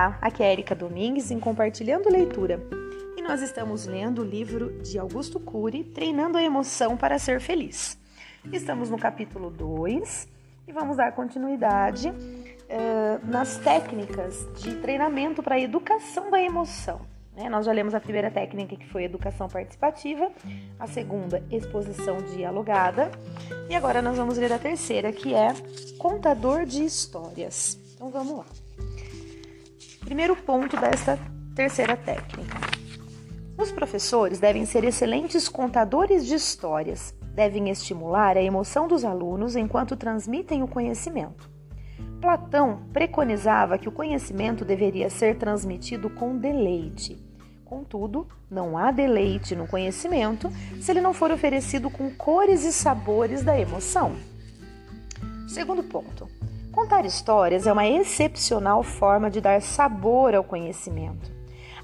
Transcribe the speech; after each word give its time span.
Aqui 0.00 0.42
é 0.42 0.50
Erika 0.50 0.74
Domingues 0.74 1.30
em 1.30 1.38
Compartilhando 1.38 2.08
Leitura 2.08 2.58
e 3.18 3.22
nós 3.22 3.42
estamos 3.42 3.84
lendo 3.84 4.22
o 4.22 4.24
livro 4.24 4.80
de 4.82 4.98
Augusto 4.98 5.38
Cury, 5.38 5.84
Treinando 5.84 6.38
a 6.38 6.42
Emoção 6.42 6.96
para 6.96 7.18
Ser 7.18 7.38
Feliz. 7.38 7.98
Estamos 8.50 8.88
no 8.88 8.96
capítulo 8.96 9.50
2 9.50 10.26
e 10.66 10.72
vamos 10.72 10.96
dar 10.96 11.12
continuidade 11.12 12.08
uh, 12.08 13.26
nas 13.26 13.58
técnicas 13.58 14.48
de 14.54 14.76
treinamento 14.76 15.42
para 15.42 15.56
a 15.56 15.60
educação 15.60 16.30
da 16.30 16.40
emoção. 16.40 17.02
Né? 17.36 17.50
Nós 17.50 17.66
já 17.66 17.72
lemos 17.72 17.94
a 17.94 18.00
primeira 18.00 18.30
técnica 18.30 18.76
que 18.76 18.88
foi 18.88 19.04
educação 19.04 19.48
participativa, 19.48 20.32
a 20.78 20.86
segunda, 20.86 21.44
exposição 21.50 22.16
dialogada, 22.34 23.10
e 23.68 23.74
agora 23.74 24.00
nós 24.00 24.16
vamos 24.16 24.38
ler 24.38 24.50
a 24.50 24.58
terceira, 24.58 25.12
que 25.12 25.34
é 25.34 25.52
contador 25.98 26.64
de 26.64 26.86
histórias. 26.86 27.78
Então 27.94 28.08
vamos 28.08 28.38
lá. 28.38 28.46
Primeiro 30.00 30.34
ponto 30.34 30.76
desta 30.76 31.18
terceira 31.54 31.96
técnica. 31.96 32.58
Os 33.56 33.70
professores 33.70 34.40
devem 34.40 34.64
ser 34.64 34.84
excelentes 34.84 35.48
contadores 35.48 36.26
de 36.26 36.34
histórias, 36.34 37.14
devem 37.34 37.68
estimular 37.68 38.36
a 38.36 38.42
emoção 38.42 38.88
dos 38.88 39.04
alunos 39.04 39.54
enquanto 39.56 39.96
transmitem 39.96 40.62
o 40.62 40.68
conhecimento. 40.68 41.50
Platão 42.20 42.82
preconizava 42.92 43.78
que 43.78 43.88
o 43.88 43.92
conhecimento 43.92 44.64
deveria 44.64 45.08
ser 45.10 45.36
transmitido 45.36 46.10
com 46.10 46.36
deleite. 46.36 47.18
Contudo, 47.64 48.26
não 48.50 48.76
há 48.76 48.90
deleite 48.90 49.54
no 49.54 49.66
conhecimento 49.66 50.50
se 50.80 50.90
ele 50.90 51.00
não 51.00 51.14
for 51.14 51.30
oferecido 51.30 51.88
com 51.88 52.10
cores 52.10 52.64
e 52.64 52.72
sabores 52.72 53.42
da 53.42 53.58
emoção. 53.58 54.16
Segundo 55.46 55.82
ponto. 55.82 56.28
Contar 56.80 57.04
histórias 57.04 57.66
é 57.66 57.72
uma 57.74 57.86
excepcional 57.86 58.82
forma 58.82 59.30
de 59.30 59.38
dar 59.38 59.60
sabor 59.60 60.34
ao 60.34 60.42
conhecimento. 60.42 61.30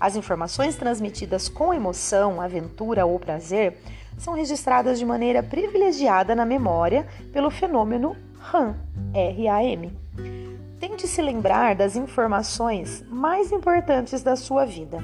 As 0.01 0.17
informações 0.17 0.75
transmitidas 0.75 1.51
com 1.51 1.75
emoção, 1.75 2.41
aventura 2.41 3.05
ou 3.05 3.21
prazer 3.21 3.77
são 4.17 4.33
registradas 4.33 4.99
de 4.99 5.05
maneira 5.05 5.43
privilegiada 5.43 6.35
na 6.35 6.47
memória 6.47 7.07
pelo 7.31 7.51
fenômeno 7.51 8.17
RAM. 8.39 8.75
Tente 10.81 11.07
se 11.07 11.21
lembrar 11.21 11.75
das 11.75 11.95
informações 11.95 13.05
mais 13.11 13.53
importantes 13.53 14.23
da 14.23 14.35
sua 14.35 14.65
vida. 14.65 14.97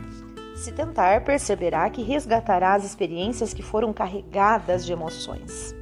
Se 0.57 0.73
tentar, 0.73 1.23
perceberá 1.23 1.91
que 1.91 2.03
resgatará 2.03 2.73
as 2.73 2.85
experiências 2.87 3.53
que 3.53 3.63
foram 3.63 3.93
carregadas 3.93 4.87
de 4.87 4.93
emoções. 4.95 5.75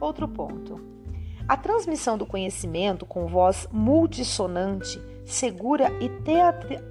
Outro 0.00 0.26
ponto. 0.26 0.97
A 1.48 1.56
transmissão 1.56 2.18
do 2.18 2.26
conhecimento 2.26 3.06
com 3.06 3.26
voz 3.26 3.66
multissonante, 3.72 5.00
segura 5.24 5.90
e 5.98 6.10
teatral. 6.22 6.82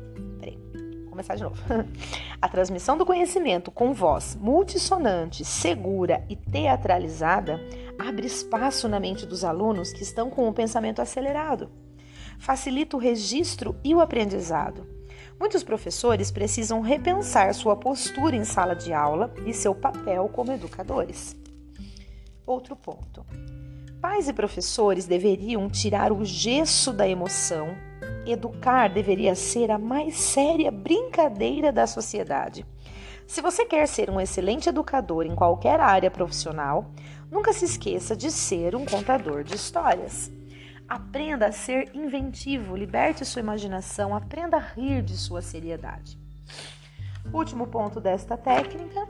Começar 1.08 1.36
de 1.36 1.44
novo. 1.44 1.62
A 2.42 2.50
transmissão 2.50 2.98
do 2.98 3.06
conhecimento 3.06 3.70
com 3.70 3.94
voz 3.94 4.36
multissonante, 4.36 5.46
segura 5.46 6.26
e 6.28 6.36
teatralizada 6.36 7.60
abre 8.00 8.26
espaço 8.26 8.88
na 8.88 9.00
mente 9.00 9.28
dos 9.28 9.44
alunos 9.44 9.94
que 9.94 10.02
estão 10.02 10.28
com 10.28 10.48
o 10.48 10.54
pensamento 10.54 11.04
acelerado. 11.04 11.70
Facilita 12.40 12.98
o 12.98 13.00
registro 13.00 13.76
e 13.84 13.94
o 13.94 14.02
aprendizado. 14.02 14.88
Muitos 15.40 15.64
professores 15.64 16.32
precisam 16.32 16.82
repensar 16.82 17.54
sua 17.54 17.76
postura 17.76 18.36
em 18.36 18.44
sala 18.44 18.76
de 18.76 18.92
aula 18.92 19.32
e 19.46 19.54
seu 19.54 19.76
papel 19.76 20.28
como 20.30 20.52
educadores. 20.52 21.36
Outro 22.46 22.76
ponto. 22.76 23.24
Pais 24.02 24.30
e 24.30 24.34
professores 24.34 25.06
deveriam 25.06 25.68
tirar 25.68 26.12
o 26.12 26.24
gesso 26.24 26.94
da 26.94 27.08
emoção. 27.08 27.76
Educar 28.28 28.90
deveria 28.90 29.34
ser 29.34 29.72
a 29.72 29.80
mais 29.80 30.18
séria 30.18 30.70
brincadeira 30.70 31.72
da 31.72 31.88
sociedade. 31.88 32.64
Se 33.26 33.42
você 33.42 33.66
quer 33.66 33.88
ser 33.88 34.10
um 34.10 34.22
excelente 34.22 34.70
educador 34.70 35.26
em 35.26 35.34
qualquer 35.34 35.80
área 35.80 36.12
profissional, 36.12 36.92
nunca 37.32 37.52
se 37.54 37.66
esqueça 37.66 38.16
de 38.16 38.30
ser 38.30 38.76
um 38.76 38.86
contador 38.86 39.44
de 39.44 39.56
histórias. 39.56 40.32
Aprenda 40.88 41.48
a 41.48 41.52
ser 41.52 41.90
inventivo, 41.96 42.76
liberte 42.76 43.26
sua 43.26 43.42
imaginação, 43.42 44.16
aprenda 44.16 44.58
a 44.58 44.60
rir 44.60 45.02
de 45.02 45.18
sua 45.18 45.42
seriedade. 45.42 46.18
Último 47.34 47.68
ponto 47.68 48.00
desta 48.00 48.38
técnica: 48.38 49.08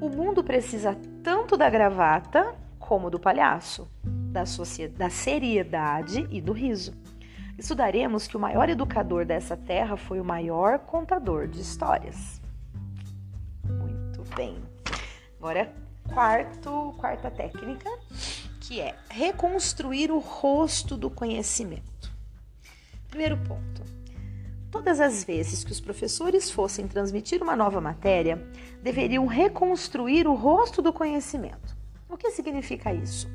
o 0.00 0.08
mundo 0.08 0.42
precisa 0.42 0.98
tanto 1.22 1.56
da 1.56 1.70
gravata 1.70 2.63
como 2.86 3.08
do 3.08 3.18
palhaço, 3.18 3.88
da, 4.04 4.44
da 4.96 5.08
seriedade 5.08 6.26
e 6.30 6.38
do 6.38 6.52
riso. 6.52 6.92
Estudaremos 7.58 8.26
que 8.26 8.36
o 8.36 8.40
maior 8.40 8.68
educador 8.68 9.24
dessa 9.24 9.56
terra 9.56 9.96
foi 9.96 10.20
o 10.20 10.24
maior 10.24 10.80
contador 10.80 11.48
de 11.48 11.62
histórias. 11.62 12.42
Muito 13.66 14.22
bem. 14.36 14.58
Agora, 15.38 15.72
quarto, 16.12 16.94
quarta 16.98 17.30
técnica, 17.30 17.88
que 18.60 18.80
é 18.80 18.94
reconstruir 19.08 20.10
o 20.10 20.18
rosto 20.18 20.94
do 20.94 21.08
conhecimento. 21.08 22.12
Primeiro 23.08 23.38
ponto. 23.38 23.82
Todas 24.70 25.00
as 25.00 25.24
vezes 25.24 25.64
que 25.64 25.72
os 25.72 25.80
professores 25.80 26.50
fossem 26.50 26.86
transmitir 26.86 27.42
uma 27.42 27.56
nova 27.56 27.80
matéria, 27.80 28.46
deveriam 28.82 29.24
reconstruir 29.24 30.26
o 30.26 30.34
rosto 30.34 30.82
do 30.82 30.92
conhecimento. 30.92 31.73
O 32.14 32.16
que 32.16 32.30
significa 32.30 32.94
isso? 32.94 33.28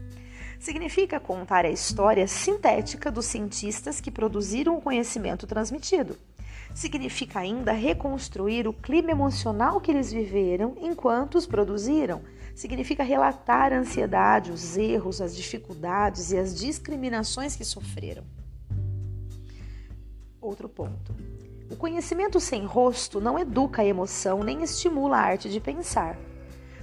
Significa 0.57 1.19
contar 1.19 1.65
a 1.65 1.69
história 1.69 2.25
sintética 2.29 3.11
dos 3.11 3.25
cientistas 3.25 3.99
que 3.99 4.09
produziram 4.09 4.77
o 4.77 4.81
conhecimento 4.81 5.45
transmitido. 5.45 6.17
Significa 6.73 7.39
ainda 7.39 7.73
reconstruir 7.73 8.69
o 8.69 8.73
clima 8.73 9.11
emocional 9.11 9.81
que 9.81 9.91
eles 9.91 10.13
viveram 10.13 10.77
enquanto 10.79 11.35
os 11.35 11.45
produziram. 11.45 12.21
Significa 12.55 13.03
relatar 13.03 13.73
a 13.73 13.79
ansiedade, 13.79 14.49
os 14.49 14.77
erros, 14.77 15.19
as 15.19 15.35
dificuldades 15.35 16.31
e 16.31 16.37
as 16.37 16.57
discriminações 16.57 17.57
que 17.57 17.65
sofreram. 17.65 18.23
Outro 20.39 20.69
ponto. 20.69 21.13
O 21.69 21.75
conhecimento 21.75 22.39
sem 22.39 22.63
rosto 22.63 23.19
não 23.19 23.37
educa 23.37 23.81
a 23.81 23.85
emoção 23.85 24.41
nem 24.41 24.63
estimula 24.63 25.17
a 25.17 25.21
arte 25.21 25.49
de 25.49 25.59
pensar. 25.59 26.17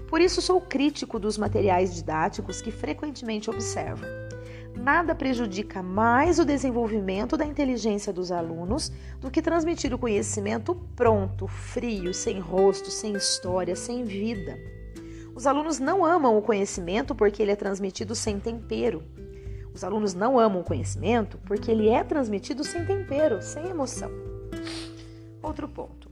Por 0.09 0.21
isso, 0.21 0.41
sou 0.41 0.61
crítico 0.61 1.19
dos 1.19 1.37
materiais 1.37 1.95
didáticos 1.95 2.63
que 2.63 2.71
frequentemente 2.71 3.51
observo. 3.51 4.05
Nada 4.77 5.15
prejudica 5.15 5.83
mais 5.83 6.39
o 6.39 6.45
desenvolvimento 6.45 7.37
da 7.37 7.47
inteligência 7.47 8.13
dos 8.13 8.31
alunos 8.31 8.93
do 9.21 9.31
que 9.31 9.43
transmitir 9.43 9.93
o 9.93 9.99
conhecimento 9.99 10.75
pronto, 10.95 11.49
frio, 11.49 12.13
sem 12.13 12.39
rosto, 12.39 12.91
sem 12.91 13.15
história, 13.15 13.75
sem 13.75 14.05
vida. 14.05 14.57
Os 15.35 15.47
alunos 15.47 15.79
não 15.79 16.05
amam 16.05 16.37
o 16.37 16.43
conhecimento 16.43 17.15
porque 17.15 17.43
ele 17.43 17.53
é 17.53 17.57
transmitido 17.57 18.15
sem 18.15 18.39
tempero. 18.39 19.03
Os 19.75 19.83
alunos 19.83 20.15
não 20.15 20.39
amam 20.39 20.61
o 20.61 20.65
conhecimento 20.65 21.39
porque 21.47 21.71
ele 21.71 21.89
é 21.89 22.05
transmitido 22.05 22.63
sem 22.63 22.85
tempero, 22.85 23.43
sem 23.43 23.69
emoção. 23.69 24.11
Outro 25.43 25.69
ponto. 25.69 26.11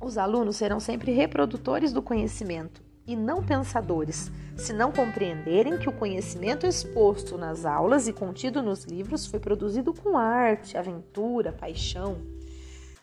Os 0.00 0.18
alunos 0.18 0.56
serão 0.56 0.78
sempre 0.78 1.12
reprodutores 1.12 1.92
do 1.92 2.02
conhecimento 2.02 2.85
e 3.06 3.14
não 3.14 3.42
pensadores, 3.42 4.30
se 4.56 4.72
não 4.72 4.90
compreenderem 4.90 5.78
que 5.78 5.88
o 5.88 5.92
conhecimento 5.92 6.66
exposto 6.66 7.36
nas 7.38 7.64
aulas 7.64 8.08
e 8.08 8.12
contido 8.12 8.62
nos 8.62 8.84
livros 8.84 9.26
foi 9.26 9.38
produzido 9.38 9.92
com 9.94 10.16
arte, 10.16 10.76
aventura, 10.76 11.52
paixão. 11.52 12.18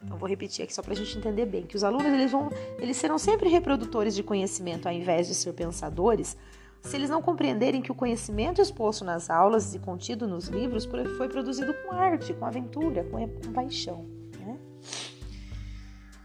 Então 0.03 0.17
vou 0.17 0.27
repetir 0.27 0.63
aqui 0.63 0.73
só 0.73 0.81
para 0.81 0.93
a 0.93 0.95
gente 0.95 1.17
entender 1.17 1.45
bem 1.45 1.63
que 1.63 1.77
os 1.77 1.83
alunos 1.83 2.11
eles 2.11 2.31
vão, 2.31 2.49
eles 2.77 2.97
serão 2.97 3.17
sempre 3.17 3.49
reprodutores 3.49 4.13
de 4.13 4.23
conhecimento 4.23 4.87
ao 4.87 4.93
invés 4.93 5.27
de 5.27 5.35
ser 5.35 5.53
pensadores, 5.53 6.35
se 6.81 6.97
eles 6.97 7.09
não 7.09 7.21
compreenderem 7.21 7.81
que 7.81 7.91
o 7.91 7.95
conhecimento 7.95 8.61
exposto 8.61 9.05
nas 9.05 9.29
aulas 9.29 9.73
e 9.73 9.79
contido 9.79 10.27
nos 10.27 10.47
livros 10.47 10.85
foi 11.17 11.29
produzido 11.29 11.73
com 11.73 11.93
arte, 11.93 12.33
com 12.33 12.45
aventura, 12.45 13.05
com, 13.05 13.53
paixão. 13.53 14.05
Né? 14.37 14.59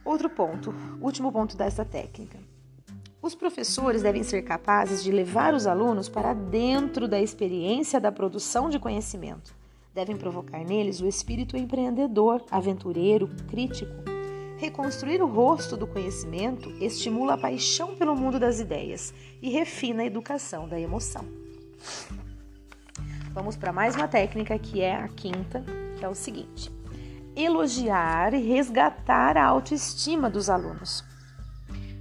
Outro 0.04 0.28
ponto, 0.28 0.74
último 1.00 1.30
ponto 1.30 1.56
dessa 1.56 1.84
técnica. 1.84 2.47
Os 3.20 3.34
professores 3.34 4.02
devem 4.02 4.22
ser 4.22 4.42
capazes 4.42 5.02
de 5.02 5.10
levar 5.10 5.52
os 5.52 5.66
alunos 5.66 6.08
para 6.08 6.32
dentro 6.34 7.08
da 7.08 7.20
experiência 7.20 8.00
da 8.00 8.12
produção 8.12 8.70
de 8.70 8.78
conhecimento. 8.78 9.56
Devem 9.92 10.16
provocar 10.16 10.64
neles 10.64 11.00
o 11.00 11.06
espírito 11.06 11.56
empreendedor, 11.56 12.44
aventureiro, 12.48 13.28
crítico. 13.50 13.92
Reconstruir 14.56 15.20
o 15.20 15.26
rosto 15.26 15.76
do 15.76 15.86
conhecimento 15.86 16.70
estimula 16.80 17.34
a 17.34 17.38
paixão 17.38 17.96
pelo 17.96 18.14
mundo 18.14 18.38
das 18.38 18.60
ideias 18.60 19.12
e 19.42 19.50
refina 19.50 20.02
a 20.02 20.06
educação 20.06 20.68
da 20.68 20.78
emoção. 20.78 21.24
Vamos 23.32 23.56
para 23.56 23.72
mais 23.72 23.96
uma 23.96 24.06
técnica 24.06 24.56
que 24.58 24.80
é 24.80 24.94
a 24.94 25.08
quinta, 25.08 25.64
que 25.98 26.04
é 26.04 26.08
o 26.08 26.14
seguinte: 26.14 26.70
elogiar 27.34 28.32
e 28.32 28.40
resgatar 28.46 29.36
a 29.36 29.44
autoestima 29.44 30.30
dos 30.30 30.48
alunos. 30.48 31.04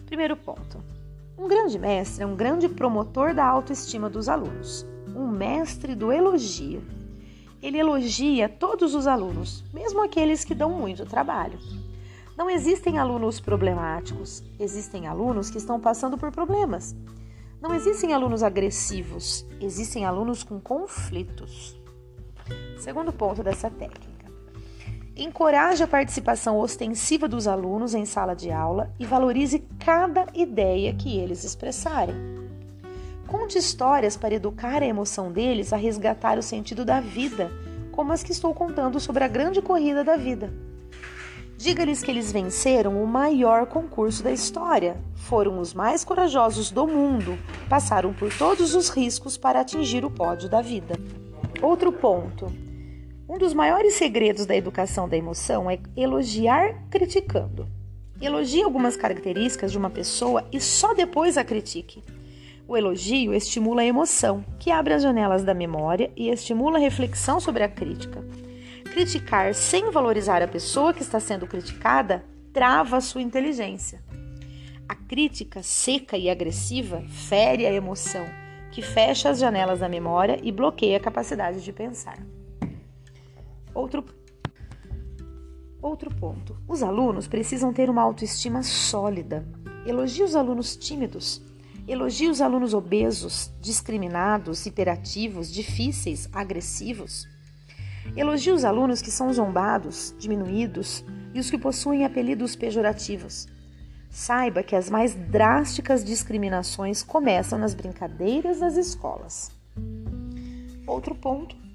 Primeiro 0.06 0.38
ponto: 0.38 0.97
um 1.38 1.48
grande 1.48 1.78
mestre 1.78 2.24
é 2.24 2.26
um 2.26 2.36
grande 2.36 2.68
promotor 2.68 3.34
da 3.34 3.46
autoestima 3.46 4.10
dos 4.10 4.28
alunos, 4.28 4.86
um 5.16 5.28
mestre 5.28 5.94
do 5.94 6.12
elogio. 6.12 6.82
ele 7.62 7.78
elogia 7.78 8.50
todos 8.50 8.96
os 8.96 9.08
alunos, 9.08 9.64
mesmo 9.74 10.04
aqueles 10.04 10.44
que 10.44 10.56
dão 10.56 10.72
muito 10.72 11.06
trabalho. 11.06 11.60
Não 12.36 12.50
existem 12.50 12.98
alunos 12.98 13.40
problemáticos, 13.40 14.44
existem 14.60 15.08
alunos 15.08 15.50
que 15.50 15.58
estão 15.58 15.80
passando 15.80 16.18
por 16.18 16.32
problemas. 16.32 16.96
Não 17.62 17.74
existem 17.74 18.14
alunos 18.14 18.44
agressivos, 18.44 19.46
existem 19.60 20.06
alunos 20.06 20.44
com 20.44 20.60
conflitos. 20.60 21.80
Segundo 22.78 23.12
ponto 23.12 23.44
dessa 23.44 23.70
técnica. 23.70 24.07
Encoraje 25.20 25.82
a 25.82 25.88
participação 25.88 26.60
ostensiva 26.60 27.28
dos 27.28 27.48
alunos 27.48 27.96
em 27.96 28.06
sala 28.06 28.36
de 28.36 28.52
aula 28.52 28.94
e 29.00 29.06
valorize 29.06 29.66
cada 29.84 30.28
ideia 30.32 30.94
que 30.94 31.18
eles 31.18 31.44
expressarem. 31.44 32.16
Conte 33.26 33.58
histórias 33.58 34.16
para 34.16 34.36
educar 34.36 34.84
a 34.84 34.86
emoção 34.86 35.32
deles 35.32 35.74
a 35.74 35.76
resgatar 35.76 36.38
o 36.38 36.44
sentido 36.44 36.86
da 36.86 37.00
vida, 37.00 37.52
como 37.92 38.14
as 38.14 38.22
que 38.22 38.32
estou 38.32 38.54
contando 38.54 39.00
sobre 39.00 39.24
a 39.24 39.28
grande 39.28 39.60
corrida 39.60 40.04
da 40.04 40.16
vida. 40.16 40.54
Diga-lhes 41.58 42.04
que 42.04 42.12
eles 42.12 42.32
venceram 42.32 43.04
o 43.04 43.08
maior 43.08 43.66
concurso 43.66 44.22
da 44.22 44.32
história. 44.32 45.02
Foram 45.16 45.60
os 45.60 45.74
mais 45.74 46.06
corajosos 46.06 46.70
do 46.70 46.86
mundo. 46.86 47.40
Passaram 47.68 48.14
por 48.14 48.32
todos 48.38 48.76
os 48.76 48.90
riscos 48.90 49.36
para 49.36 49.62
atingir 49.62 50.06
o 50.06 50.12
pódio 50.12 50.48
da 50.48 50.62
vida. 50.62 50.94
Outro 51.60 51.92
ponto. 51.92 52.67
Um 53.30 53.38
dos 53.38 53.54
maiores 53.54 53.96
segredos 53.96 54.46
da 54.46 54.56
educação 54.56 55.10
da 55.10 55.18
emoção 55.18 55.70
é 55.70 55.78
elogiar 55.98 56.88
criticando. 56.90 57.68
Elogie 58.22 58.64
algumas 58.64 58.96
características 58.96 59.70
de 59.70 59.78
uma 59.78 59.90
pessoa 59.90 60.48
e 60.50 60.62
só 60.62 60.94
depois 60.94 61.38
a 61.38 61.44
critique. 61.44 62.02
O 62.66 62.78
elogio 62.78 63.34
estimula 63.34 63.82
a 63.82 63.86
emoção, 63.86 64.46
que 64.58 64.72
abre 64.72 64.94
as 64.94 65.04
janelas 65.04 65.44
da 65.44 65.54
memória 65.54 66.10
e 66.16 66.30
estimula 66.30 66.78
a 66.78 66.82
reflexão 66.82 67.38
sobre 67.38 67.64
a 67.64 67.70
crítica. 67.70 68.24
Criticar 68.86 69.54
sem 69.54 69.92
valorizar 69.92 70.42
a 70.42 70.48
pessoa 70.48 70.94
que 70.94 71.02
está 71.02 71.20
sendo 71.20 71.46
criticada 71.46 72.24
trava 72.54 72.96
a 72.96 73.02
sua 73.02 73.22
inteligência. 73.22 74.02
A 74.88 74.96
crítica 74.96 75.62
seca 75.62 76.18
e 76.18 76.30
agressiva 76.30 77.04
fere 77.10 77.66
a 77.66 77.74
emoção, 77.74 78.26
que 78.72 78.82
fecha 78.82 79.30
as 79.30 79.38
janelas 79.38 79.82
da 79.82 79.90
memória 79.90 80.40
e 80.42 80.50
bloqueia 80.50 80.96
a 80.96 81.02
capacidade 81.02 81.62
de 81.62 81.74
pensar. 81.74 82.18
Outro 83.78 84.04
Outro 85.80 86.10
ponto: 86.16 86.58
os 86.68 86.82
alunos 86.82 87.28
precisam 87.28 87.72
ter 87.72 87.92
uma 87.92 88.02
autoestima 88.02 88.64
sólida. 88.64 89.48
Elogie 89.86 90.24
os 90.24 90.36
alunos 90.36 90.76
tímidos. 90.76 91.44
Elogie 91.88 92.28
os 92.28 92.42
alunos 92.42 92.74
obesos, 92.74 93.52
discriminados, 93.62 94.66
hiperativos, 94.66 95.54
difíceis, 95.54 96.28
agressivos. 96.34 97.28
Elogie 98.16 98.52
os 98.52 98.66
alunos 98.66 99.00
que 99.00 99.12
são 99.12 99.32
zombados, 99.32 100.16
diminuídos 100.18 101.06
e 101.36 101.40
os 101.40 101.52
que 101.52 101.58
possuem 101.60 102.04
apelidos 102.04 102.56
pejorativos. 102.56 103.48
Saiba 104.10 104.64
que 104.64 104.76
as 104.76 104.90
mais 104.90 105.14
drásticas 105.14 106.04
discriminações 106.04 107.04
começam 107.04 107.60
nas 107.60 107.76
brincadeiras 107.76 108.60
das 108.60 108.76
escolas. 108.76 109.52
Outro 110.88 111.14
ponto. 111.14 111.67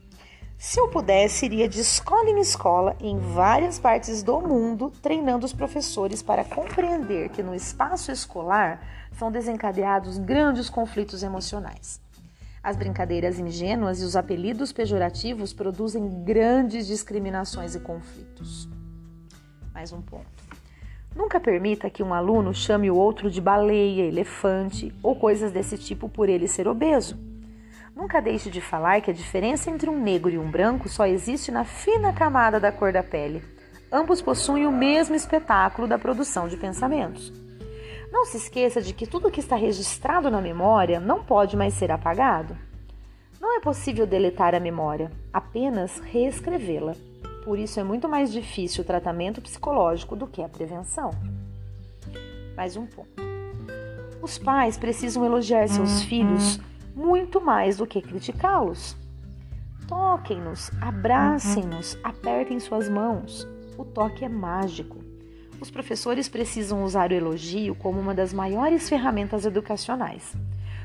Se 0.64 0.79
eu 0.79 0.87
pudesse, 0.87 1.44
iria 1.44 1.69
de 1.69 1.81
escola 1.81 2.31
em 2.31 2.38
escola 2.38 2.97
em 3.00 3.19
várias 3.19 3.81
partes 3.81 4.23
do 4.23 4.41
mundo, 4.41 4.93
treinando 5.03 5.44
os 5.44 5.53
professores 5.53 6.23
para 6.23 6.44
compreender 6.44 7.31
que 7.31 7.43
no 7.43 7.53
espaço 7.53 8.12
escolar 8.12 8.81
são 9.19 9.32
desencadeados 9.32 10.19
grandes 10.19 10.70
conflitos 10.70 11.25
emocionais. 11.25 12.00
As 12.62 12.76
brincadeiras 12.76 13.41
ingênuas 13.41 14.00
e 14.00 14.05
os 14.05 14.14
apelidos 14.14 14.73
pejorativos 14.73 15.53
produzem 15.53 16.23
grandes 16.23 16.87
discriminações 16.87 17.75
e 17.75 17.81
conflitos. 17.81 18.69
Mais 19.75 19.93
um 19.93 20.00
ponto. 20.00 20.31
Nunca 21.12 21.41
permita 21.41 21.91
que 21.91 22.05
um 22.05 22.15
aluno 22.15 22.55
chame 22.55 22.88
o 22.88 22.94
outro 22.94 23.29
de 23.29 23.41
baleia, 23.41 24.05
elefante 24.05 24.94
ou 25.03 25.17
coisas 25.17 25.50
desse 25.50 25.76
tipo 25.76 26.08
por 26.08 26.29
ele 26.29 26.47
ser 26.47 26.69
obeso. 26.69 27.31
Nunca 27.94 28.23
deixe 28.23 28.50
de 28.50 28.61
falar 28.61 29.00
que 29.03 29.11
a 29.11 29.15
diferença 29.15 29.71
entre 29.71 29.89
um 29.89 30.00
negro 30.00 30.31
e 30.31 30.39
um 30.39 30.50
branco 30.50 30.89
só 30.89 31.06
existe 31.06 31.53
na 31.53 31.65
fina 31.65 32.12
camada 32.12 32.59
da 32.59 32.73
cor 32.73 32.93
da 32.93 33.03
pele. 33.03 33.44
Ambos 33.91 34.23
possuem 34.23 34.67
o 34.67 34.73
mesmo 34.73 35.15
espetáculo 35.15 35.87
da 35.87 35.99
produção 35.99 36.49
de 36.49 36.56
pensamentos. 36.56 37.31
Não 38.11 38.25
se 38.25 38.39
esqueça 38.39 38.81
de 38.81 38.94
que 38.94 39.06
tudo 39.06 39.31
que 39.31 39.41
está 39.41 39.56
registrado 39.56 40.31
na 40.31 40.41
memória 40.41 40.99
não 40.99 41.23
pode 41.23 41.56
mais 41.56 41.75
ser 41.75 41.91
apagado. 41.91 42.56
Não 43.39 43.56
é 43.56 43.61
possível 43.61 44.06
deletar 44.06 44.55
a 44.55 44.61
memória, 44.61 45.11
apenas 45.33 45.99
reescrevê-la. 45.99 46.94
Por 47.44 47.59
isso 47.59 47.79
é 47.79 47.85
muito 47.85 48.09
mais 48.09 48.33
difícil 48.33 48.83
o 48.83 48.87
tratamento 48.87 49.43
psicológico 49.43 50.17
do 50.17 50.27
que 50.27 50.43
a 50.43 50.49
prevenção. 50.49 51.11
Mais 52.56 52.77
um 52.77 52.87
ponto. 52.87 53.11
Os 54.23 54.39
pais 54.39 54.79
precisam 54.79 55.25
elogiar 55.25 55.69
seus 55.69 56.03
filhos 56.03 56.61
muito 56.94 57.41
mais 57.41 57.77
do 57.79 57.87
que 57.87 58.00
criticá-los. 58.00 58.97
Toquem-nos, 59.89 60.71
abracem-nos, 60.81 61.99
apertem 62.03 62.59
suas 62.61 62.89
mãos. 62.89 63.47
O 63.77 63.85
toque 63.85 64.25
é 64.25 64.29
mágico. 64.29 64.99
Os 65.61 65.71
professores 65.71 66.29
precisam 66.29 66.83
usar 66.83 67.11
o 67.11 67.15
elogio 67.15 67.75
como 67.75 68.00
uma 68.00 68.15
das 68.15 68.33
maiores 68.33 68.89
ferramentas 68.89 69.44
educacionais. 69.44 70.35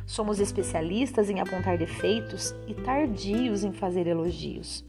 Somos 0.05 0.39
especialistas 0.39 1.29
em 1.29 1.39
apontar 1.39 1.77
defeitos 1.77 2.55
e 2.67 2.73
tardios 2.73 3.63
em 3.63 3.73
fazer 3.73 4.07
elogios. 4.07 4.85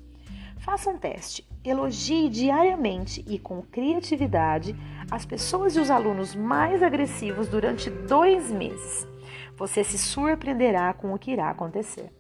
Faça 0.59 0.91
um 0.91 0.99
teste. 0.99 1.47
Elogie 1.65 2.29
diariamente 2.29 3.25
e 3.27 3.39
com 3.39 3.63
criatividade 3.63 4.77
as 5.11 5.25
pessoas 5.25 5.75
e 5.77 5.81
os 5.81 5.91
alunos 5.91 6.35
mais 6.35 6.83
agressivos 6.83 7.49
durante 7.49 7.89
dois 7.89 8.51
meses. 8.51 9.09
Você 9.59 9.83
se 9.83 9.99
surpreenderá 9.99 10.93
com 10.93 11.13
o 11.13 11.19
que 11.19 11.33
irá 11.33 11.51
acontecer. 11.51 12.13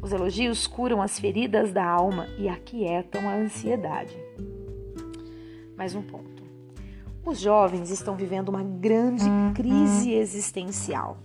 Os 0.00 0.10
elogios 0.10 0.66
curam 0.66 1.02
as 1.02 1.18
feridas 1.18 1.70
da 1.70 1.84
alma 1.84 2.26
e 2.38 2.48
aquietam 2.48 3.28
a 3.28 3.34
ansiedade. 3.34 4.16
Mais 5.76 5.94
um 5.94 6.00
ponto. 6.00 6.42
Os 7.26 7.38
jovens 7.38 7.90
estão 7.90 8.16
vivendo 8.16 8.48
uma 8.48 8.62
grande 8.62 9.26
crise 9.54 10.14
existencial. 10.14 11.18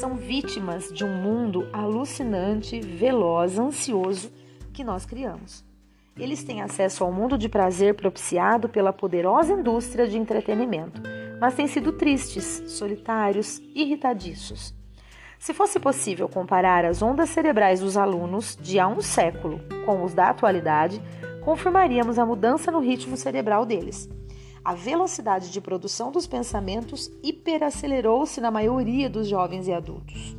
São 0.00 0.14
vítimas 0.14 0.90
de 0.90 1.04
um 1.04 1.14
mundo 1.14 1.68
alucinante, 1.74 2.80
veloz, 2.80 3.58
ansioso 3.58 4.32
que 4.72 4.82
nós 4.82 5.04
criamos. 5.04 5.62
Eles 6.16 6.42
têm 6.42 6.62
acesso 6.62 7.04
ao 7.04 7.12
mundo 7.12 7.36
de 7.36 7.50
prazer 7.50 7.94
propiciado 7.94 8.66
pela 8.66 8.94
poderosa 8.94 9.52
indústria 9.52 10.06
de 10.08 10.16
entretenimento, 10.16 11.02
mas 11.38 11.54
têm 11.54 11.66
sido 11.66 11.92
tristes, 11.92 12.62
solitários, 12.66 13.58
irritadiços. 13.74 14.74
Se 15.42 15.52
fosse 15.52 15.80
possível 15.80 16.28
comparar 16.28 16.84
as 16.84 17.02
ondas 17.02 17.28
cerebrais 17.30 17.80
dos 17.80 17.96
alunos 17.96 18.56
de 18.60 18.78
há 18.78 18.86
um 18.86 19.00
século 19.00 19.60
com 19.84 20.04
os 20.04 20.14
da 20.14 20.28
atualidade, 20.28 21.02
confirmaríamos 21.44 22.16
a 22.16 22.24
mudança 22.24 22.70
no 22.70 22.78
ritmo 22.78 23.16
cerebral 23.16 23.66
deles. 23.66 24.08
A 24.64 24.72
velocidade 24.72 25.50
de 25.50 25.60
produção 25.60 26.12
dos 26.12 26.28
pensamentos 26.28 27.10
hiperacelerou-se 27.24 28.40
na 28.40 28.52
maioria 28.52 29.10
dos 29.10 29.26
jovens 29.26 29.66
e 29.66 29.72
adultos. 29.72 30.36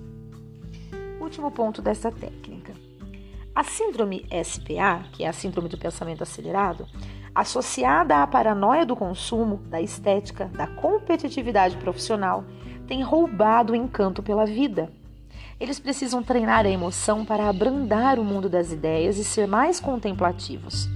Último 1.19 1.51
ponto 1.51 1.81
dessa 1.81 2.09
técnica. 2.09 2.73
A 3.53 3.65
síndrome 3.65 4.25
SPA, 4.41 5.03
que 5.11 5.25
é 5.25 5.27
a 5.27 5.33
síndrome 5.33 5.67
do 5.67 5.77
pensamento 5.77 6.23
acelerado, 6.23 6.87
associada 7.33 8.21
à 8.21 8.27
paranoia 8.27 8.85
do 8.85 8.95
consumo, 8.95 9.57
da 9.69 9.81
estética, 9.81 10.45
da 10.53 10.67
competitividade 10.67 11.77
profissional, 11.77 12.43
tem 12.87 13.01
roubado 13.01 13.73
o 13.73 13.75
encanto 13.75 14.21
pela 14.21 14.45
vida. 14.45 14.91
Eles 15.59 15.79
precisam 15.79 16.21
treinar 16.21 16.65
a 16.65 16.69
emoção 16.69 17.23
para 17.23 17.47
abrandar 17.47 18.19
o 18.19 18.23
mundo 18.23 18.49
das 18.49 18.71
ideias 18.71 19.17
e 19.17 19.23
ser 19.23 19.47
mais 19.47 19.79
contemplativos. 19.79 20.87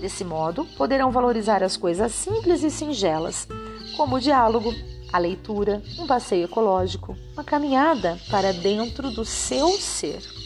Desse 0.00 0.24
modo, 0.24 0.64
poderão 0.76 1.10
valorizar 1.10 1.62
as 1.62 1.76
coisas 1.76 2.12
simples 2.12 2.62
e 2.62 2.70
singelas, 2.70 3.48
como 3.96 4.16
o 4.16 4.20
diálogo, 4.20 4.72
a 5.12 5.18
leitura, 5.18 5.82
um 5.98 6.06
passeio 6.06 6.44
ecológico, 6.44 7.16
uma 7.32 7.42
caminhada 7.44 8.18
para 8.30 8.52
dentro 8.52 9.10
do 9.10 9.24
seu 9.24 9.68
ser. 9.72 10.37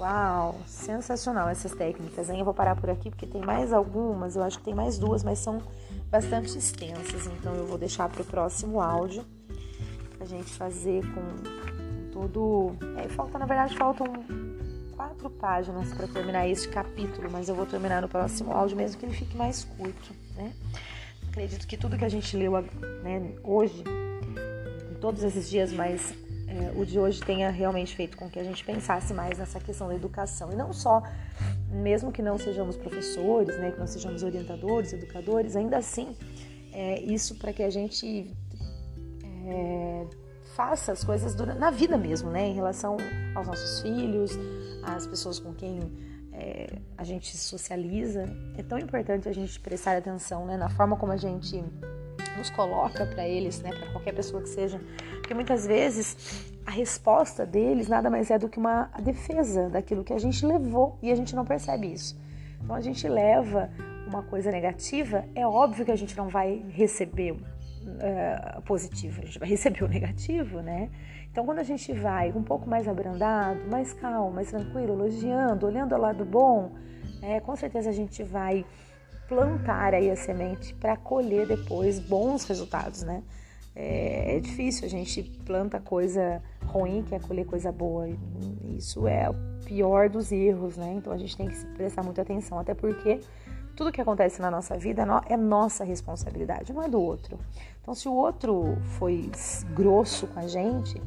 Uau, 0.00 0.58
sensacional 0.66 1.50
essas 1.50 1.72
técnicas, 1.72 2.30
hein? 2.30 2.38
Eu 2.38 2.44
vou 2.46 2.54
parar 2.54 2.74
por 2.74 2.88
aqui 2.88 3.10
porque 3.10 3.26
tem 3.26 3.42
mais 3.42 3.70
algumas, 3.70 4.34
eu 4.34 4.42
acho 4.42 4.58
que 4.58 4.64
tem 4.64 4.74
mais 4.74 4.98
duas, 4.98 5.22
mas 5.22 5.38
são 5.40 5.60
bastante 6.10 6.56
extensas, 6.56 7.26
então 7.26 7.54
eu 7.54 7.66
vou 7.66 7.76
deixar 7.76 8.08
para 8.08 8.22
o 8.22 8.24
próximo 8.24 8.80
áudio 8.80 9.26
a 10.18 10.24
gente 10.24 10.50
fazer 10.54 11.02
com, 11.12 11.20
com 11.20 12.10
todo. 12.12 12.76
É, 12.96 13.10
falta, 13.10 13.38
na 13.38 13.44
verdade, 13.44 13.76
faltam 13.76 14.06
quatro 14.96 15.28
páginas 15.28 15.92
para 15.92 16.08
terminar 16.08 16.48
este 16.48 16.68
capítulo, 16.70 17.30
mas 17.30 17.50
eu 17.50 17.54
vou 17.54 17.66
terminar 17.66 18.00
no 18.00 18.08
próximo 18.08 18.54
áudio, 18.54 18.78
mesmo 18.78 18.98
que 18.98 19.04
ele 19.04 19.14
fique 19.14 19.36
mais 19.36 19.64
curto, 19.64 20.14
né? 20.34 20.54
Acredito 21.28 21.66
que 21.66 21.76
tudo 21.76 21.98
que 21.98 22.06
a 22.06 22.08
gente 22.08 22.34
leu 22.38 22.52
né, 23.02 23.34
hoje, 23.44 23.84
em 24.90 24.94
todos 24.94 25.22
esses 25.22 25.50
dias, 25.50 25.70
mas 25.74 26.14
é, 26.50 26.72
o 26.76 26.84
de 26.84 26.98
hoje 26.98 27.20
tenha 27.20 27.48
realmente 27.48 27.94
feito 27.94 28.16
com 28.16 28.28
que 28.28 28.38
a 28.38 28.42
gente 28.42 28.64
pensasse 28.64 29.14
mais 29.14 29.38
nessa 29.38 29.60
questão 29.60 29.86
da 29.86 29.94
educação. 29.94 30.52
E 30.52 30.56
não 30.56 30.72
só, 30.72 31.00
mesmo 31.70 32.10
que 32.10 32.20
não 32.20 32.36
sejamos 32.36 32.76
professores, 32.76 33.56
né, 33.56 33.70
que 33.70 33.78
não 33.78 33.86
sejamos 33.86 34.24
orientadores, 34.24 34.92
educadores, 34.92 35.54
ainda 35.54 35.78
assim, 35.78 36.16
é, 36.72 37.00
isso 37.00 37.36
para 37.36 37.52
que 37.52 37.62
a 37.62 37.70
gente 37.70 38.36
é, 39.46 40.06
faça 40.56 40.90
as 40.90 41.04
coisas 41.04 41.36
na 41.56 41.70
vida 41.70 41.96
mesmo, 41.96 42.30
né, 42.30 42.48
em 42.48 42.54
relação 42.54 42.96
aos 43.34 43.46
nossos 43.46 43.80
filhos, 43.80 44.32
às 44.82 45.06
pessoas 45.06 45.38
com 45.38 45.54
quem 45.54 45.78
é, 46.32 46.78
a 46.98 47.04
gente 47.04 47.36
socializa. 47.36 48.24
É 48.58 48.62
tão 48.64 48.76
importante 48.76 49.28
a 49.28 49.32
gente 49.32 49.60
prestar 49.60 49.96
atenção 49.96 50.46
né, 50.46 50.56
na 50.56 50.68
forma 50.68 50.96
como 50.96 51.12
a 51.12 51.16
gente 51.16 51.62
nos 52.36 52.50
coloca 52.50 53.06
para 53.06 53.26
eles, 53.26 53.60
né, 53.60 53.70
para 53.70 53.90
qualquer 53.92 54.12
pessoa 54.12 54.42
que 54.42 54.48
seja, 54.48 54.80
porque 55.18 55.34
muitas 55.34 55.66
vezes 55.66 56.50
a 56.66 56.70
resposta 56.70 57.44
deles 57.44 57.88
nada 57.88 58.10
mais 58.10 58.30
é 58.30 58.38
do 58.38 58.48
que 58.48 58.58
uma 58.58 58.90
defesa 59.00 59.68
daquilo 59.68 60.04
que 60.04 60.12
a 60.12 60.18
gente 60.18 60.44
levou 60.44 60.98
e 61.02 61.10
a 61.10 61.14
gente 61.14 61.34
não 61.34 61.44
percebe 61.44 61.92
isso. 61.92 62.16
Então 62.62 62.76
a 62.76 62.80
gente 62.80 63.08
leva 63.08 63.70
uma 64.06 64.22
coisa 64.22 64.50
negativa, 64.50 65.24
é 65.34 65.46
óbvio 65.46 65.84
que 65.84 65.90
a 65.90 65.96
gente 65.96 66.16
não 66.16 66.28
vai 66.28 66.64
receber 66.70 67.32
uh, 67.32 68.62
positivo, 68.62 69.22
a 69.22 69.24
gente 69.24 69.38
vai 69.38 69.48
receber 69.48 69.84
o 69.84 69.88
negativo, 69.88 70.60
né? 70.60 70.90
Então 71.30 71.44
quando 71.44 71.60
a 71.60 71.64
gente 71.64 71.92
vai 71.92 72.32
um 72.32 72.42
pouco 72.42 72.68
mais 72.68 72.88
abrandado, 72.88 73.60
mais 73.70 73.92
calmo, 73.92 74.32
mais 74.32 74.50
tranquilo, 74.50 74.94
elogiando, 74.94 75.66
olhando 75.66 75.92
ao 75.94 76.00
lado 76.00 76.24
bom, 76.24 76.72
é, 77.22 77.40
com 77.40 77.54
certeza 77.54 77.90
a 77.90 77.92
gente 77.92 78.22
vai 78.22 78.64
plantar 79.30 79.94
aí 79.94 80.10
a 80.10 80.16
semente 80.16 80.74
para 80.74 80.96
colher 80.96 81.46
depois 81.46 82.00
bons 82.00 82.44
resultados, 82.46 83.04
né? 83.04 83.22
É, 83.76 84.36
é, 84.36 84.40
difícil, 84.40 84.84
a 84.84 84.88
gente 84.90 85.22
planta 85.46 85.78
coisa 85.78 86.42
ruim, 86.66 87.04
quer 87.04 87.20
colher 87.20 87.46
coisa 87.46 87.70
boa. 87.70 88.08
Isso 88.76 89.06
é 89.06 89.30
o 89.30 89.34
pior 89.64 90.08
dos 90.08 90.32
erros, 90.32 90.76
né? 90.76 90.94
Então 90.96 91.12
a 91.12 91.16
gente 91.16 91.36
tem 91.36 91.46
que 91.46 91.64
prestar 91.76 92.02
muita 92.02 92.22
atenção, 92.22 92.58
até 92.58 92.74
porque 92.74 93.20
tudo 93.76 93.92
que 93.92 94.00
acontece 94.00 94.42
na 94.42 94.50
nossa 94.50 94.76
vida 94.76 95.06
é 95.28 95.36
nossa 95.36 95.84
responsabilidade, 95.84 96.72
não 96.72 96.82
é 96.82 96.88
do 96.88 97.00
outro. 97.00 97.38
Então, 97.80 97.94
se 97.94 98.08
o 98.08 98.12
outro 98.12 98.76
foi 98.98 99.30
grosso 99.74 100.26
com 100.26 100.40
a 100.40 100.48
gente, 100.48 101.00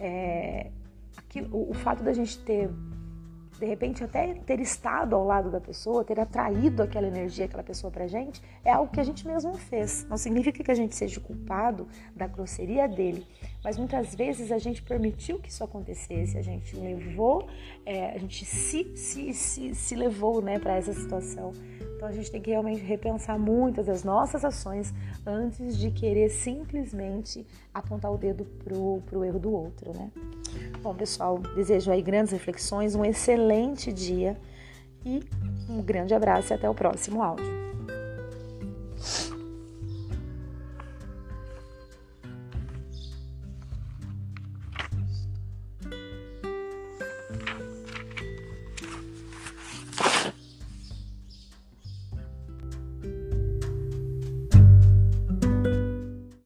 é, 0.00 0.72
aquilo, 1.16 1.70
o 1.70 1.72
fato 1.72 2.02
da 2.02 2.12
gente 2.12 2.40
ter 2.40 2.68
de 3.62 3.68
repente 3.68 4.02
até 4.02 4.34
ter 4.34 4.58
estado 4.58 5.14
ao 5.14 5.24
lado 5.24 5.48
da 5.48 5.60
pessoa, 5.60 6.02
ter 6.02 6.18
atraído 6.18 6.82
aquela 6.82 7.06
energia, 7.06 7.44
aquela 7.44 7.62
pessoa 7.62 7.92
pra 7.92 8.08
gente, 8.08 8.42
é 8.64 8.72
algo 8.72 8.90
que 8.90 8.98
a 8.98 9.04
gente 9.04 9.24
mesmo 9.24 9.56
fez. 9.56 10.04
Não 10.10 10.16
significa 10.16 10.64
que 10.64 10.70
a 10.72 10.74
gente 10.74 10.96
seja 10.96 11.20
culpado 11.20 11.86
da 12.12 12.26
grosseria 12.26 12.88
dele, 12.88 13.24
mas 13.64 13.78
muitas 13.78 14.14
vezes 14.14 14.50
a 14.50 14.58
gente 14.58 14.82
permitiu 14.82 15.38
que 15.38 15.48
isso 15.48 15.62
acontecesse, 15.62 16.36
a 16.36 16.42
gente 16.42 16.74
levou, 16.76 17.48
é, 17.86 18.10
a 18.10 18.18
gente 18.18 18.44
se, 18.44 18.90
se, 18.96 19.32
se, 19.32 19.74
se 19.74 19.94
levou 19.94 20.42
né, 20.42 20.58
para 20.58 20.76
essa 20.76 20.92
situação. 20.92 21.52
Então 21.96 22.08
a 22.08 22.12
gente 22.12 22.32
tem 22.32 22.40
que 22.40 22.50
realmente 22.50 22.82
repensar 22.82 23.38
muitas 23.38 23.86
das 23.86 24.02
nossas 24.02 24.44
ações 24.44 24.92
antes 25.24 25.78
de 25.78 25.92
querer 25.92 26.30
simplesmente 26.30 27.46
apontar 27.72 28.12
o 28.12 28.18
dedo 28.18 28.44
pro, 28.64 29.00
pro 29.06 29.24
erro 29.24 29.38
do 29.38 29.52
outro, 29.52 29.92
né? 29.92 30.10
Bom, 30.82 30.92
pessoal, 30.94 31.38
desejo 31.38 31.92
aí 31.92 32.02
grandes 32.02 32.32
reflexões, 32.32 32.96
um 32.96 33.04
excelente 33.04 33.92
dia 33.92 34.36
e 35.06 35.20
um 35.68 35.80
grande 35.80 36.12
abraço 36.12 36.52
e 36.52 36.54
até 36.54 36.68
o 36.68 36.74
próximo 36.74 37.22
áudio. 37.22 37.61